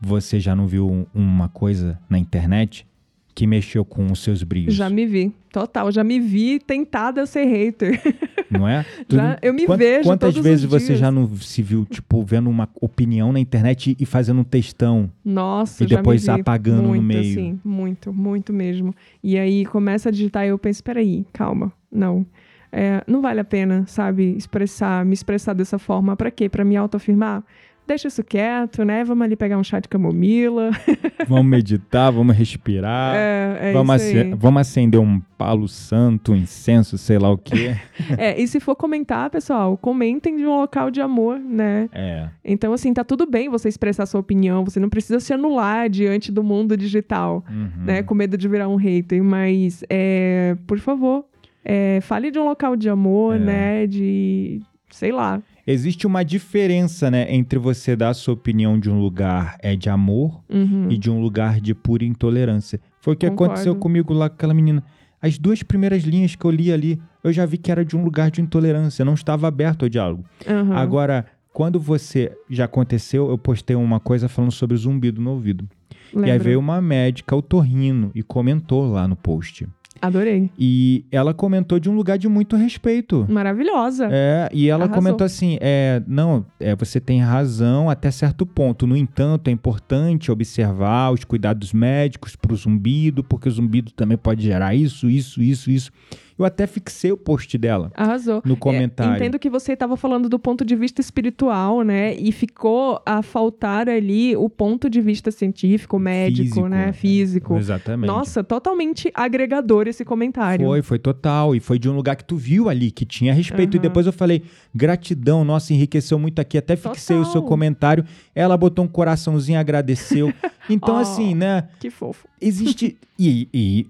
[0.00, 2.86] você já não viu um- uma coisa na internet
[3.34, 4.74] que mexeu com os seus brilhos?
[4.74, 5.32] Já me vi.
[5.52, 8.00] Total, já me vi tentada a ser hater.
[8.50, 8.84] Não é?
[9.08, 10.98] Tu Já- eu me Quant- vejo Quantas vezes você dias.
[10.98, 15.10] já não se viu, tipo, vendo uma opinião na internet e fazendo um textão?
[15.24, 17.20] Nossa, E depois apagando no muito, meio.
[17.20, 18.94] Assim, muito, muito mesmo.
[19.24, 22.26] E aí começa a digitar e eu penso, peraí, calma, não.
[22.70, 26.14] É, não vale a pena, sabe, expressar, me expressar dessa forma.
[26.14, 26.48] Pra quê?
[26.50, 27.42] Pra me autoafirmar?
[27.86, 29.04] Deixa isso quieto, né?
[29.04, 30.70] Vamos ali pegar um chá de camomila.
[31.28, 33.14] vamos meditar, vamos respirar.
[33.14, 34.34] É, é vamos, aí.
[34.34, 37.76] vamos acender um palo santo, um incenso, sei lá o quê.
[38.16, 41.88] é, e se for comentar, pessoal, comentem de um local de amor, né?
[41.92, 42.28] É.
[42.44, 46.30] Então, assim, tá tudo bem você expressar sua opinião, você não precisa se anular diante
[46.30, 47.84] do mundo digital, Uhum.
[47.84, 48.02] né?
[48.02, 51.24] Com medo de virar um hater, mas, é, por favor,
[51.64, 53.38] é, fale de um local de amor, É.
[53.38, 53.86] né?
[53.86, 55.42] De, sei lá.
[55.66, 59.88] Existe uma diferença, né, entre você dar a sua opinião de um lugar é de
[59.88, 60.88] amor Uhum.
[60.90, 62.80] e de um lugar de pura intolerância.
[63.00, 63.52] Foi o que Concordo.
[63.52, 64.82] aconteceu comigo lá com aquela menina.
[65.20, 68.02] As duas primeiras linhas que eu li ali, eu já vi que era de um
[68.04, 70.24] lugar de intolerância, não estava aberto ao diálogo.
[70.48, 70.72] Uhum.
[70.72, 75.68] Agora, quando você já aconteceu, eu postei uma coisa falando sobre zumbido no ouvido.
[76.14, 79.66] E aí veio uma médica, otorrino, e comentou lá no post.
[80.02, 80.50] Adorei.
[80.58, 83.24] E ela comentou de um lugar de muito respeito.
[83.28, 84.08] Maravilhosa.
[84.10, 85.00] É, e ela Arrasou.
[85.00, 88.84] comentou assim: é, não, é, você tem razão até certo ponto.
[88.84, 94.18] No entanto, é importante observar os cuidados médicos para o zumbido, porque o zumbido também
[94.18, 95.92] pode gerar isso, isso, isso, isso.
[96.42, 98.42] Eu até fixei o post dela Arrasou.
[98.44, 99.14] no É, comentário.
[99.16, 102.14] entendo que você estava falando do ponto de vista espiritual, né?
[102.14, 106.88] E ficou a faltar ali o ponto de vista científico, médico, Físico, né?
[106.88, 106.92] é.
[106.92, 107.56] Físico.
[107.56, 108.08] Exatamente.
[108.08, 110.66] Nossa, totalmente agregador esse comentário.
[110.66, 111.54] Foi, foi total.
[111.54, 113.76] E foi de um lugar que tu viu ali, que tinha respeito.
[113.76, 113.82] E Aham.
[113.82, 114.42] depois eu falei,
[114.74, 116.58] gratidão, nossa, enriqueceu muito aqui.
[116.58, 117.48] Até fixei o seu Total.
[117.48, 118.04] comentário.
[118.34, 120.32] Ela botou um coraçãozinho, agradeceu.
[120.70, 120.98] Então, Oh.
[120.98, 121.68] assim, né?
[121.80, 122.26] Que fofo.
[122.40, 122.96] Existe.
[123.18, 123.86] e, e,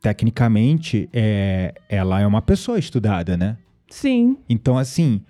[0.00, 3.56] tecnicamente, é, ela é uma pessoa estudada, né?
[3.88, 4.36] Sim.
[4.48, 5.20] Então, assim,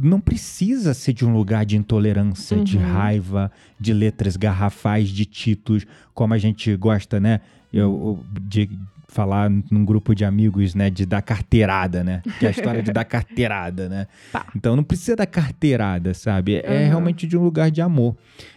[0.00, 2.82] não precisa ser de um lugar de intolerância, de Uhum.
[2.92, 7.40] raiva, de letras garrafais, de títulos, como a gente gosta, né?
[7.72, 8.68] Eu, eu- de
[9.08, 10.88] falar num grupo de amigos, né?
[10.90, 12.22] De dar carteirada, né?
[12.38, 14.06] Que é a história de dar carteirada, né?
[14.32, 14.46] Pá.
[14.54, 16.56] Então, não precisa dar carteirada, sabe?
[16.56, 16.88] É Uhum.
[16.88, 18.14] realmente de um lugar de amor.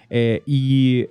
[0.10, 1.10] É, e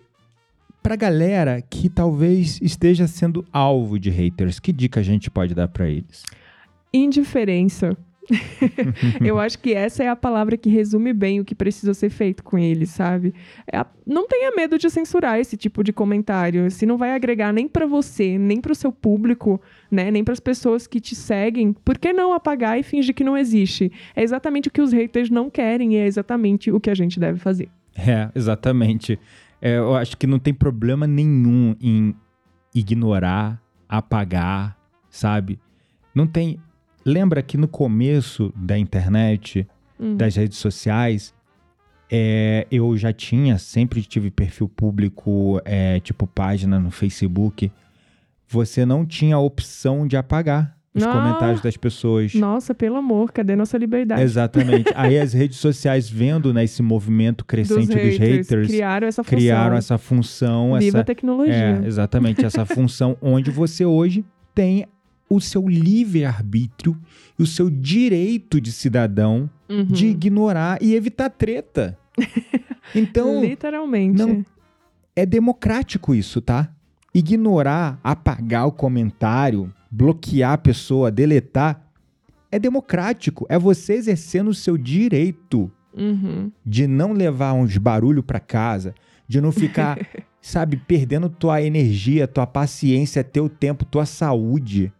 [0.82, 5.68] pra galera que talvez esteja sendo alvo de haters, que dica a gente pode dar
[5.68, 6.24] pra eles?
[6.92, 7.96] Indiferença.
[9.20, 12.42] Eu acho que essa é a palavra que resume bem o que precisa ser feito
[12.42, 13.34] com eles, sabe?
[13.70, 16.70] É Não tenha medo de censurar esse tipo de comentário.
[16.70, 20.40] Se não vai agregar nem pra você, nem pro seu público, né, nem para as
[20.40, 23.90] pessoas que te seguem, por que não apagar e fingir que não existe?
[24.14, 27.18] É exatamente o que os haters não querem e é exatamente o que a gente
[27.18, 27.68] deve fazer.
[27.96, 29.18] É, exatamente.
[29.62, 32.14] É, eu acho que não tem problema nenhum em
[32.74, 34.76] ignorar, apagar,
[35.08, 35.58] sabe?
[36.12, 36.58] Não tem.
[37.04, 39.66] Lembra que no começo da internet,
[40.00, 40.16] Hum.
[40.16, 41.32] das redes sociais,
[42.10, 47.70] é, eu já tinha, sempre tive perfil público, é, tipo página no Facebook.
[48.48, 51.12] Você não tinha a opção de apagar os Ah!
[51.12, 52.34] comentários das pessoas.
[52.34, 54.20] Nossa, pelo amor, cadê nossa liberdade?
[54.22, 54.90] Exatamente.
[54.94, 59.38] Aí as redes sociais, vendo né, esse movimento crescente dos haters, criaram essa função.
[59.38, 61.54] criaram essa função, Viva a essa, tecnologia.
[61.82, 64.24] é, exatamente essa função onde você hoje
[64.54, 64.86] tem
[65.30, 66.94] o seu livre arbítrio
[67.38, 69.84] e o seu direito de cidadão Uhum.
[69.84, 71.96] de ignorar e evitar treta.
[72.94, 74.18] Então, Literalmente.
[74.18, 74.44] não-
[75.16, 76.68] é democrático isso, tá?
[77.14, 81.86] Ignorar, apagar o comentário, bloquear a pessoa, deletar,
[82.50, 83.46] é democrático.
[83.48, 86.50] É você exercendo o seu direito Uhum.
[86.64, 88.94] de não levar uns barulho pra casa,
[89.28, 89.98] de não ficar,
[90.40, 94.90] sabe, perdendo tua energia, tua paciência, teu tempo, tua saúde,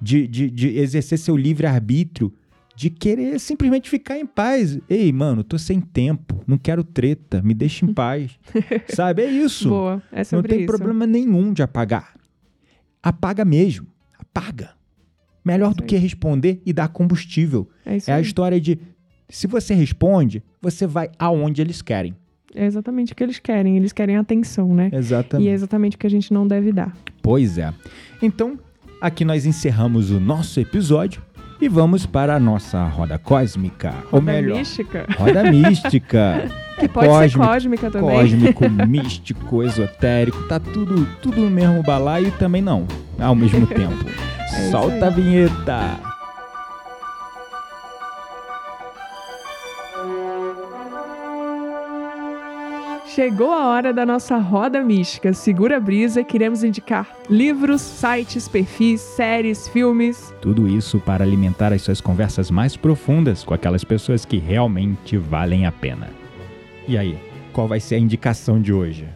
[0.00, 2.32] de, de, de exercer seu livre-arbítrio,
[2.74, 4.80] de querer simplesmente ficar em paz.
[4.90, 8.32] Ei, mano, tô sem tempo, não quero treta, me deixa em paz.
[8.88, 9.68] sabe, é isso.
[9.68, 10.66] Boa, é não sobre tem isso.
[10.66, 12.14] problema nenhum de apagar.
[13.00, 13.86] Apaga mesmo,
[14.34, 14.70] apaga.
[15.44, 17.68] Melhor do que responder e dar combustível.
[17.84, 18.22] É isso É a aí.
[18.22, 18.78] história de
[19.28, 22.14] se você responde, você vai aonde eles querem.
[22.54, 23.76] É exatamente o que eles querem.
[23.76, 24.90] Eles querem atenção, né?
[24.92, 25.46] Exatamente.
[25.46, 26.94] E é exatamente o que a gente não deve dar.
[27.22, 27.72] Pois é.
[28.20, 28.58] Então,
[29.00, 31.22] aqui nós encerramos o nosso episódio
[31.62, 33.94] e vamos para a nossa roda cósmica.
[34.10, 35.06] Ou Roda melhor, mística.
[35.16, 36.50] roda mística.
[36.72, 38.10] Que pode cósmico, ser cósmica também.
[38.18, 42.88] Cósmico, místico, esotérico, tá tudo, tudo no mesmo balaio e também não,
[43.20, 44.04] ao mesmo tempo.
[44.52, 46.11] É Solta a vinheta.
[53.14, 55.34] Chegou a hora da nossa roda mística.
[55.34, 60.32] Segura a brisa, queremos indicar livros, sites, perfis, séries, filmes.
[60.40, 65.66] Tudo isso para alimentar as suas conversas mais profundas com aquelas pessoas que realmente valem
[65.66, 66.08] a pena.
[66.88, 67.18] E aí,
[67.52, 69.06] qual vai ser a indicação de hoje?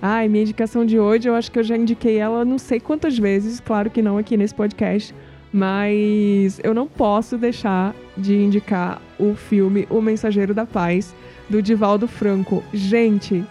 [0.00, 3.18] Ai, minha indicação de hoje, eu acho que eu já indiquei ela não sei quantas
[3.18, 5.14] vezes, claro que não aqui nesse podcast,
[5.52, 11.14] mas eu não posso deixar de indicar o filme O Mensageiro da Paz,
[11.48, 12.62] do Divaldo Franco.
[12.72, 13.44] Gente,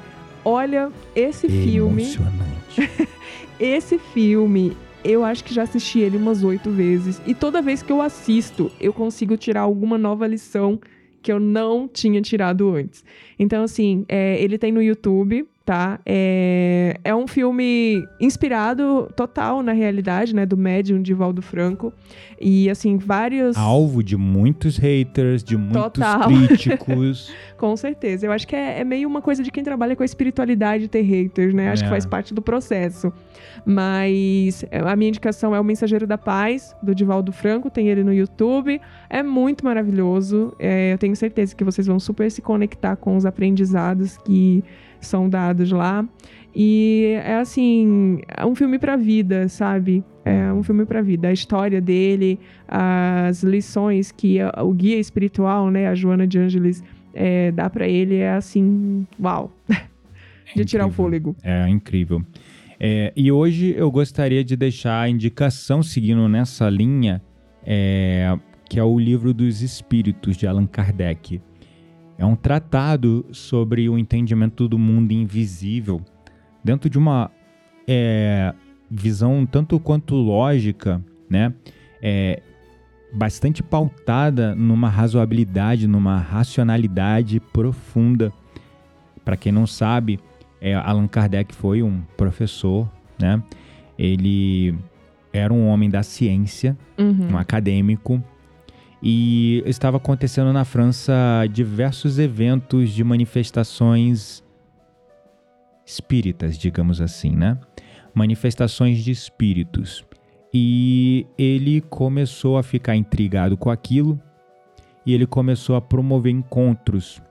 [0.43, 2.03] olha esse filme.
[2.03, 3.09] Emocionante.
[3.59, 7.21] esse filme, eu acho que já assisti ele umas oito vezes.
[7.25, 10.79] E toda vez que eu assisto, eu consigo tirar alguma nova lição
[11.21, 13.03] que eu não tinha tirado antes.
[13.37, 15.99] Então, assim, é, ele tem no YouTube, tá?
[16.05, 20.45] É, é um filme inspirado total na realidade, né?
[20.45, 21.91] Do médium de Valdo Franco.
[22.39, 23.57] E, assim, vários...
[23.57, 26.27] Alvo de muitos haters, de muitos Total.
[26.29, 27.33] críticos.
[27.57, 28.27] Com certeza.
[28.27, 31.01] Eu acho que é, é, meio uma coisa de quem trabalha com a espiritualidade ter
[31.01, 31.71] haters, né?
[31.71, 31.85] Acho É.
[31.85, 33.11] que faz parte do processo.
[33.65, 37.69] Mas é, a minha indicação é O Mensageiro da Paz, do Divaldo Franco.
[37.71, 38.79] Tem ele no YouTube.
[39.09, 40.53] É muito maravilhoso.
[40.59, 44.63] É, eu tenho certeza que vocês vão super se conectar com os aprendizados que
[44.99, 46.07] são dados lá.
[46.55, 50.03] E é assim, é um filme pra vida, sabe?
[50.23, 51.27] É um filme pra vida.
[51.27, 56.81] A história dele, as lições que o guia espiritual, né, a Joana de Ângeles,
[57.13, 59.51] é, dá pra ele é assim, uau.
[60.55, 61.35] De tirar o fôlego.
[61.43, 62.23] É incrível.
[62.79, 67.21] É, e hoje eu gostaria de deixar a indicação seguindo nessa linha,
[67.65, 68.37] é,
[68.69, 71.41] que é o livro dos Espíritos de Allan Kardec.
[72.17, 76.01] É um tratado sobre o entendimento do mundo invisível
[76.63, 77.29] dentro de uma
[77.87, 78.53] é,
[78.89, 81.53] visão tanto quanto lógica, né?
[82.01, 82.41] É,
[83.13, 88.31] bastante pautada numa razoabilidade, numa racionalidade profunda.
[89.23, 90.19] Para quem não sabe,
[90.61, 92.89] é, Allan Kardec foi um professor,
[93.19, 93.41] né?
[93.97, 94.75] Ele
[95.31, 97.33] era um homem da ciência, Uhum.
[97.33, 98.23] um acadêmico,
[99.01, 101.13] e estava acontecendo na França
[101.51, 104.43] diversos eventos de manifestações
[105.85, 107.57] espíritas, digamos assim, né?
[108.13, 110.03] Manifestações de espíritos.
[110.53, 114.19] E ele começou a ficar intrigado com aquilo
[115.05, 117.21] e ele começou a promover encontros.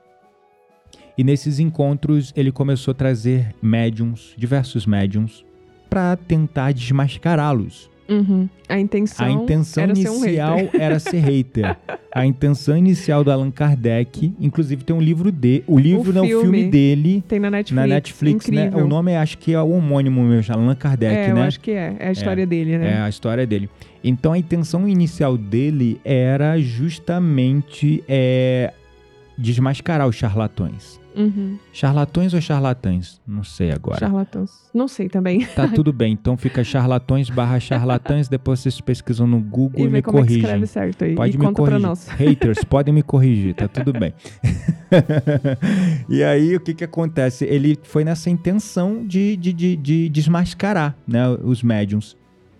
[1.17, 5.43] E nesses encontros ele começou a trazer médiums, diversos médiums,
[5.89, 7.89] para tentar desmascará-los.
[8.07, 8.47] Uhum.
[8.69, 11.75] A intenção, A intenção era ser um inicial era ser hater.
[12.13, 16.23] A intenção inicial do Allan Kardec, inclusive tem um livro de, o livro O não,
[16.23, 16.69] o filme filme.
[16.71, 17.75] dele Tem na Netflix.
[17.75, 18.71] na Netflix, né?
[18.73, 21.47] O nome é- acho que é o homônimo mesmo, Allan Kardec, é, eu né?
[21.47, 21.95] acho que é.
[21.99, 22.91] É a história dele, né?
[22.93, 23.69] É a história dele.
[24.03, 28.71] Então a intenção inicial dele era justamente é,
[29.37, 30.99] desmascarar os charlatões.
[31.15, 31.57] Uhum.
[31.71, 33.21] Charlatões ou charlatãs?
[33.27, 33.99] Não sei agora.
[33.99, 34.51] Charlatãos.
[34.73, 35.45] Não sei também.
[35.45, 39.89] Tá tudo bem, então fica charlatões barra charlatãs, depois vocês pesquisam no Google e, E
[39.89, 40.41] me como é que corrigem.
[40.43, 41.15] escreve certo aí.
[41.15, 41.89] Pode e me corrigir.
[42.17, 44.13] Haters, podem me corrigir, tá tudo bem.
[46.09, 47.45] e aí, o que que acontece?
[47.45, 52.15] Ele foi nessa intenção de, de, de, de desmascarar né, os médiums.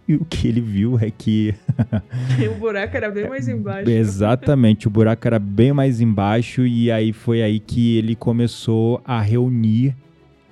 [0.08, 1.56] E o que ele viu é que
[2.50, 3.90] o buraco era bem mais embaixo.
[3.90, 9.20] Exatamente, o buraco era bem mais embaixo e aí foi aí que ele começou a
[9.20, 9.96] reunir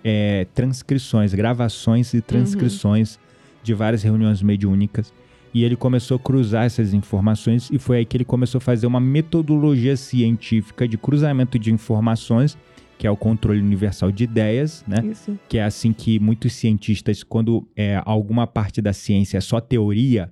[0.03, 3.19] é, transcrições, gravações e transcrições
[3.61, 5.13] de várias reuniões mediúnicas.
[5.53, 8.87] E ele começou a cruzar essas informações e foi aí que ele começou a fazer
[8.87, 12.57] uma metodologia científica de cruzamento de informações,
[12.97, 15.03] que é o controle universal de ideias, né?
[15.05, 15.37] Isso.
[15.49, 20.31] que é assim que muitos cientistas, quando é, alguma parte da ciência é só teoria,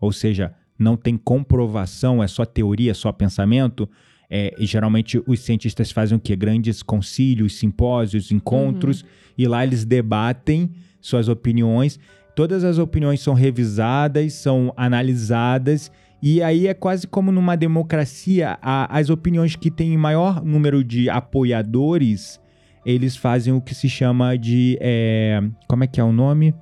[0.00, 3.88] ou seja, não tem comprovação, é só teoria, é só pensamento,
[4.30, 6.36] é, e geralmente os cientistas fazem o quê?
[6.36, 9.04] Grandes concílios, simpósios, encontros,
[9.36, 11.98] e lá eles debatem suas opiniões.
[12.34, 15.90] Todas as opiniões são revisadas, são analisadas,
[16.22, 21.08] e aí é quase como numa democracia, a- as opiniões que têm maior número de
[21.08, 22.40] apoiadores,
[22.84, 24.78] eles fazem o que se chama de.
[24.80, 26.54] é, como é que é o nome?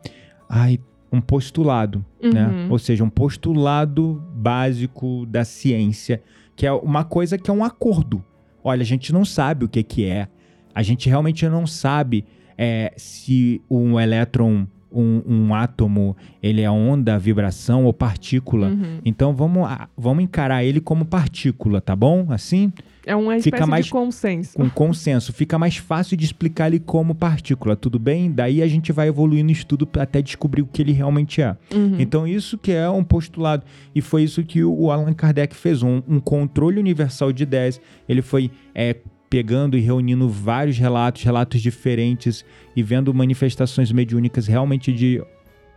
[0.49, 0.79] Ai,
[1.13, 2.47] um postulado, né?
[2.49, 2.71] Uhum.
[2.73, 6.23] Ou seja, um postulado básico da ciência,
[6.57, 8.25] que é uma coisa que é um acordo.
[8.63, 10.27] Olha, a gente não sabe o que, que é.
[10.75, 12.25] A gente realmente não sabe
[12.59, 14.67] é, se um elétron,
[14.97, 18.69] um, um átomo, ele é onda, vibração ou partícula.
[18.69, 19.01] Uhum.
[19.05, 22.27] Então vamos, vamos encarar ele como partícula, tá bom?
[22.31, 22.73] Assim?
[23.07, 24.59] É uma Fica espécie mais de consenso.
[24.59, 25.33] com consenso.
[25.33, 28.33] Fica mais fácil de explicar ele como partícula, tudo bem?
[28.33, 31.57] Daí a gente vai evoluindo no estudo até descobrir o que ele realmente é.
[31.73, 31.97] Uhum.
[32.01, 33.63] Então, isso que é um postulado.
[33.95, 37.81] E foi isso que o Allan Kardec fez: um, um controle universal de ideias.
[38.09, 38.97] Ele foi é,
[39.29, 45.23] pegando e reunindo vários relatos, relatos diferentes, e vendo manifestações mediúnicas realmente de.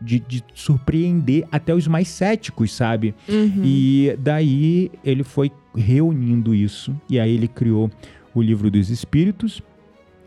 [0.02, 3.14] De, de surpreender até os mais céticos, sabe?
[3.28, 3.62] Uhum.
[3.66, 6.96] E daí ele foi reunindo isso.
[7.10, 7.92] E aí ele criou
[8.34, 9.62] o livro dos espíritos,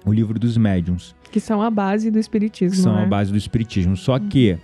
[0.04, 3.04] o livro dos médiuns, Que são a base do espiritismo, são né?
[3.04, 3.96] a base do espiritismo.
[3.96, 4.58] Só que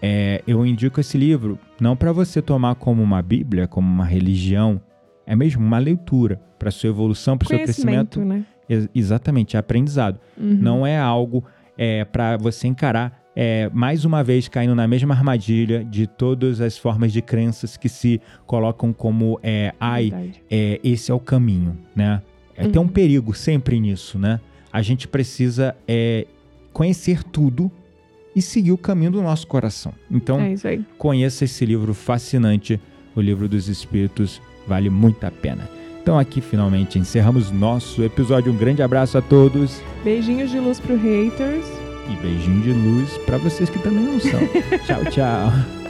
[0.00, 4.80] é, eu indico esse livro não para você tomar como uma bíblia, como uma religião,
[5.26, 8.20] É mesmo uma leitura para sua evolução, para o seu crescimento.
[8.20, 8.44] Né?
[8.68, 10.18] Ex exatamente, é aprendizado.
[10.38, 10.58] Uhum.
[10.60, 11.44] Não é algo
[11.76, 16.78] é, para você encarar é, mais uma vez caindo na mesma armadilha de todas as
[16.78, 22.22] formas de crenças que se colocam como é, ai, é, esse é o caminho, né?
[22.56, 22.70] É, uhum.
[22.70, 24.40] Tem um perigo sempre nisso, né?
[24.72, 26.26] A gente precisa é,
[26.72, 27.70] conhecer tudo
[28.34, 29.92] e seguir o caminho do nosso coração.
[30.10, 32.80] Então, é conheça esse livro fascinante,
[33.14, 35.68] o Livro dos Espíritos, vale muito a pena.
[36.02, 38.52] Então aqui finalmente encerramos nosso episódio.
[38.52, 39.80] Um grande abraço a todos.
[40.02, 41.66] Beijinhos de luz pro haters.
[42.10, 44.40] E beijinho de luz para vocês que também não são.
[44.86, 45.83] tchau, tchau.